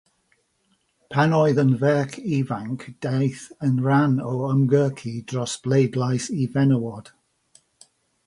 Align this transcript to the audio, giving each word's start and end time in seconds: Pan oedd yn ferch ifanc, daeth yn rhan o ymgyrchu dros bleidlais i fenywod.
Pan 1.15 1.33
oedd 1.39 1.59
yn 1.63 1.73
ferch 1.81 2.15
ifanc, 2.37 2.85
daeth 3.05 3.43
yn 3.67 3.77
rhan 3.89 4.15
o 4.29 4.33
ymgyrchu 4.47 5.13
dros 5.33 5.53
bleidlais 5.67 6.29
i 6.45 6.51
fenywod. 6.57 7.13